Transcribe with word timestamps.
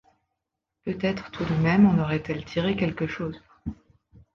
Peut-être 0.83 1.29
tout 1.29 1.45
de 1.45 1.53
même 1.57 1.85
en 1.85 1.99
aurait-elle 2.01 2.43
tiré 2.43 2.75
quelque 2.75 3.05
chose. 3.05 3.39